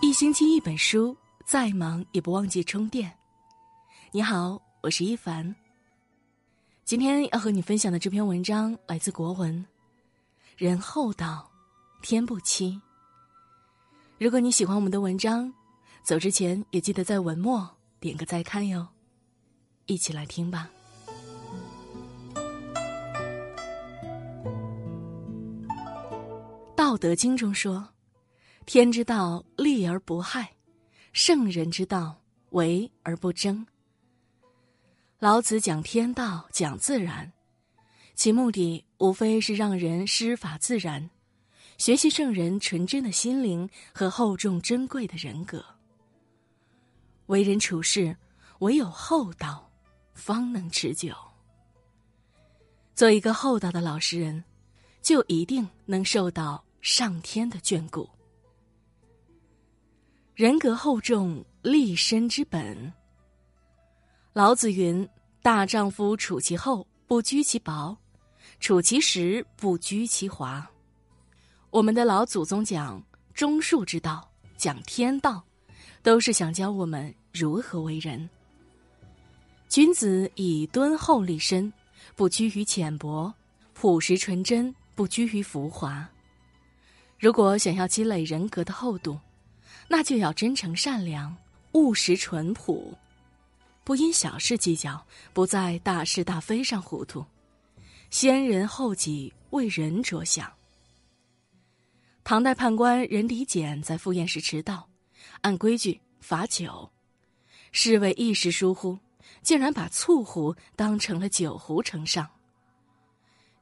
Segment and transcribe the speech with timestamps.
[0.00, 3.12] 一星期一本书，再忙也不忘记充电。
[4.12, 5.54] 你好，我是一凡。
[6.84, 9.64] 今天要和你分享的这篇文章来自国文。
[10.56, 11.50] 人厚道，
[12.00, 12.80] 天不欺。
[14.18, 15.52] 如果你喜欢我们的文章，
[16.02, 17.68] 走之前也记得在文末
[18.00, 18.86] 点个再看哟。
[19.84, 20.70] 一起来听吧。
[26.86, 27.88] 《道德经》中说
[28.64, 30.44] ：“天之道，利而不害；
[31.12, 33.66] 圣人之道，为而不争。”
[35.18, 37.32] 老子讲天道，讲自然，
[38.14, 41.10] 其目的无非是让人师法自然。
[41.76, 45.64] 学习圣人纯真的心灵和厚重珍贵的人格。
[47.26, 48.16] 为人处事，
[48.60, 49.68] 唯有厚道，
[50.14, 51.12] 方能持久。
[52.94, 54.44] 做一个厚道的老实人，
[55.02, 58.08] 就一定能受到上天的眷顾。
[60.34, 62.92] 人格厚重，立身之本。
[64.32, 65.08] 老子云
[65.40, 67.96] ：“大丈夫处其厚，不居其薄；
[68.60, 70.68] 处其实，不居其华。”
[71.70, 73.02] 我们的老祖宗讲
[73.32, 75.42] 忠恕之道，讲天道，
[76.02, 78.28] 都是想教我们如何为人。
[79.68, 81.72] 君子以敦厚立身，
[82.14, 83.32] 不拘于浅薄；
[83.72, 86.08] 朴实纯真，不拘于浮华。
[87.26, 89.18] 如果想要积累人格的厚度，
[89.88, 91.36] 那就要真诚善良、
[91.72, 92.96] 务实淳朴，
[93.82, 97.26] 不因小事计较，不在大是大非上糊涂，
[98.10, 100.52] 先人后己，为人着想。
[102.22, 104.88] 唐代判官任理简在赴宴时迟到，
[105.40, 106.88] 按规矩罚酒，
[107.72, 108.96] 侍卫一时疏忽，
[109.42, 112.24] 竟然把醋壶当成了酒壶呈上。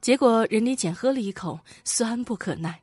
[0.01, 2.79] 结果任理简喝了一口，酸不可耐，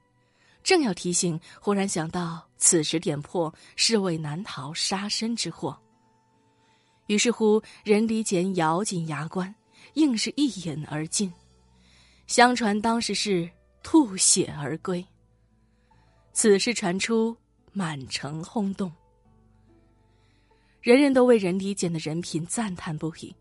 [0.62, 5.78] 正要提醒，忽然想到此时点破，是为难逃杀身之祸。
[7.08, 9.52] 于是乎，任理简咬紧牙关，
[9.94, 11.32] 硬是一饮而尽。
[12.26, 13.50] 相传当时是
[13.82, 15.04] 吐血而归。
[16.32, 17.36] 此事传出，
[17.72, 18.90] 满城轰动。
[20.80, 23.34] 人人都为任理简的人品赞叹不已。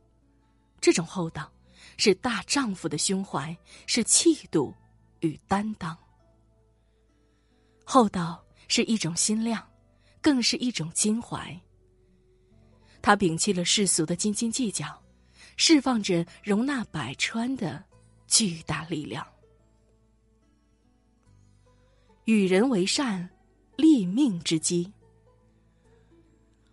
[0.82, 1.50] 这种厚道，
[1.98, 3.56] 是大丈夫的胸怀，
[3.86, 4.74] 是气度
[5.22, 5.96] 与担当。
[7.94, 9.62] 厚道是一种心量，
[10.22, 11.60] 更是一种襟怀。
[13.02, 14.98] 他摒弃了世俗的斤斤计较，
[15.58, 17.84] 释放着容纳百川的
[18.28, 19.28] 巨大力量。
[22.24, 23.30] 与人为善，
[23.76, 24.90] 立命之基。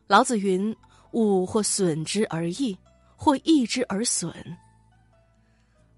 [0.06, 0.72] 老子云
[1.14, 2.78] ：“物或损之而益，
[3.16, 4.32] 或益之而损。”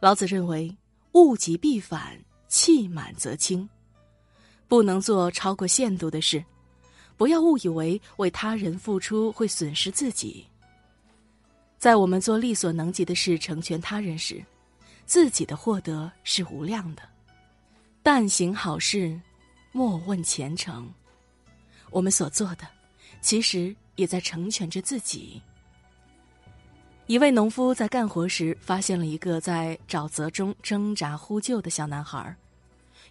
[0.00, 0.74] 老子认为，
[1.12, 3.68] 物极必反，气满则清，
[4.70, 6.42] 不能做超过限度的事。
[7.16, 10.46] 不要误以为为他人付出会损失自己。
[11.76, 14.42] 在我们做力所能及的事成全他人时，
[15.04, 17.02] 自己的获得是无量的。
[18.02, 19.20] 但行好事。
[19.72, 20.92] 莫问前程，
[21.90, 22.66] 我们所做的，
[23.20, 25.40] 其实也在成全着自己。
[27.06, 32.34] 一位农夫在干活时发现了一个在沼泽中挣扎呼救的小男孩，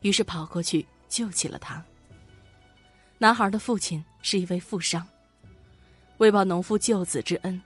[0.01, 1.83] 于是跑过去救起了他。
[3.17, 5.05] 男孩的父亲是一位富商，
[6.19, 7.61] 为报农夫救子之恩，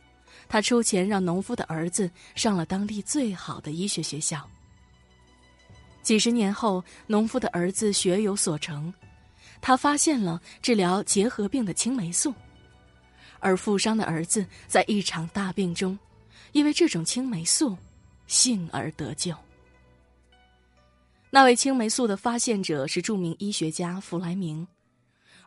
[0.48, 4.50] 他出钱让农夫的儿子上了当地最好的医学学校。
[6.02, 8.92] 几十年后，农夫的儿子学有所成，
[9.62, 12.34] 他发现了治疗结核病的青霉素，
[13.40, 15.98] 而富商的儿子在一场大病中，
[16.52, 17.78] 因为这种青霉素，
[18.28, 19.34] 幸而得救。
[21.36, 24.68] 那位青霉素的发现者是著名医学家弗莱明，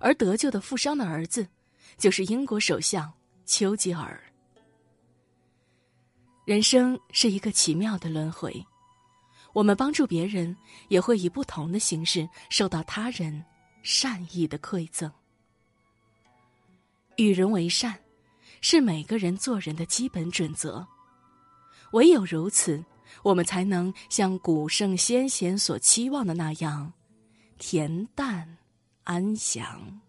[0.01, 1.47] 而得救的富商的儿子，
[1.97, 3.13] 就是英国首相
[3.45, 4.21] 丘吉尔。
[6.45, 8.67] 人生是一个奇妙的轮回。
[9.53, 10.57] 我们帮助别人，
[10.89, 13.41] 也会以不同的形式受到他人
[13.85, 15.09] 善意的馈赠。
[17.15, 17.97] 与人为善，
[18.61, 20.85] 是每个人做人的基本准则。
[21.93, 22.85] 唯有如此，
[23.23, 26.93] 我们才能像古圣先贤所期望的那样，
[27.59, 28.57] 恬淡
[29.05, 30.01] 安详。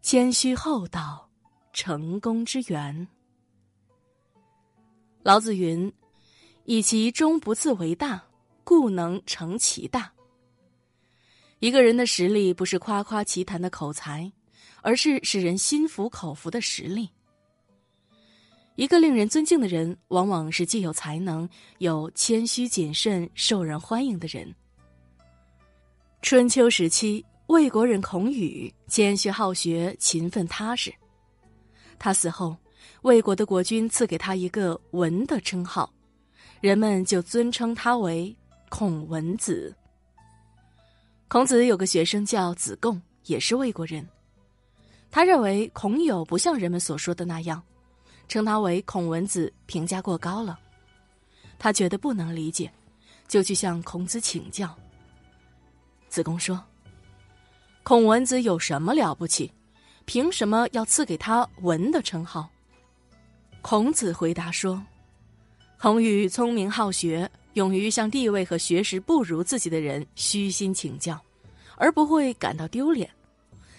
[0.00, 1.28] 谦虚厚道，
[1.72, 3.06] 成功之源。
[5.22, 5.92] 老子云。
[6.64, 8.22] 以其终不自为大，
[8.62, 10.12] 故能成其大。
[11.58, 14.32] 一个人的实力不是夸夸其谈的口才，
[14.80, 17.10] 而是使人心服口服的实力。
[18.74, 21.46] 一个令人尊敬的人，往往是既有才能
[21.78, 24.52] 又谦虚谨慎、受人欢迎的人。
[26.22, 30.92] 春秋时期，魏国人孔宇谦虚好学、勤奋踏实。
[31.98, 32.56] 他死后，
[33.02, 35.92] 魏国的国君赐给他一个“文”的称号，
[36.62, 38.34] 人们就尊称他为
[38.70, 39.74] 孔文子。
[41.28, 44.06] 孔子有个学生叫子贡，也是魏国人。
[45.10, 47.62] 他认为孔友不像人们所说的那样。
[48.32, 50.58] 称他为孔文子，评价过高了。
[51.58, 52.72] 他觉得不能理解，
[53.28, 54.74] 就去向孔子请教。
[56.08, 56.58] 子贡说
[57.84, 59.52] ：“孔文子有什么了不起？
[60.06, 62.48] 凭什么要赐给他文的称号？”
[63.60, 64.82] 孔子回答说
[65.78, 71.20] ：“孔宇聪明好学，勇于向地位和学识不如自己的人虚心请教，
[71.76, 73.10] 而不会感到丢脸，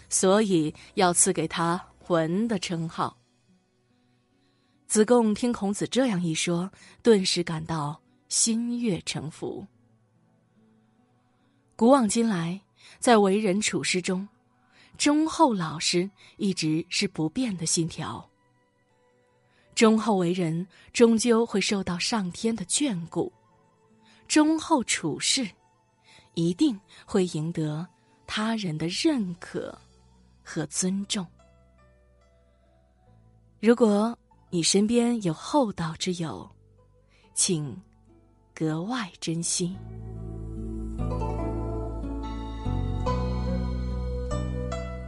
[0.10, 3.18] 所以要赐给他文的称号。”
[4.94, 8.00] 子贡听孔子这样一说，顿时感到
[8.30, 9.66] 心悦诚服。
[11.76, 12.62] 古往今来，
[13.00, 14.30] 在为人处事中，
[14.96, 16.08] 忠厚老实
[16.38, 18.24] 一直是不变的信条。
[19.74, 23.34] 忠厚为人，终究会受到上天的眷顾；
[24.28, 25.50] 忠厚处事，
[26.36, 27.88] 一定会赢得
[28.28, 29.76] 他人的认可
[30.44, 31.26] 和尊重。
[33.60, 34.16] 如果。
[34.54, 36.48] 你身边有厚道之友，
[37.34, 37.76] 请
[38.54, 39.76] 格外珍惜。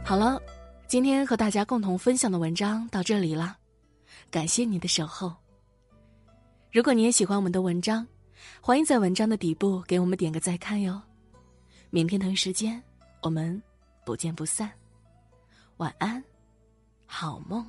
[0.04, 0.42] 好了，
[0.88, 3.56] 今天和大家共同分享的文章到这里了，
[4.32, 5.32] 感谢你的守候。
[6.72, 8.04] 如果你也喜欢我们的文章，
[8.60, 11.00] 欢迎在文章的底部给我们点个再看哟。
[11.90, 12.82] 明天同一时间，
[13.22, 13.62] 我们
[14.04, 14.68] 不见不散。
[15.76, 16.20] 晚安，
[17.06, 17.64] 好梦。